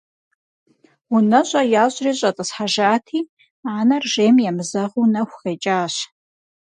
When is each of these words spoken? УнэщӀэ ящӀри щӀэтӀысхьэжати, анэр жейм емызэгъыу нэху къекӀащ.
УнэщӀэ 1.13 1.61
ящӀри 1.83 2.11
щӀэтӀысхьэжати, 2.19 3.19
анэр 3.77 4.03
жейм 4.11 4.37
емызэгъыу 4.49 5.11
нэху 5.13 5.39
къекӀащ. 5.41 5.95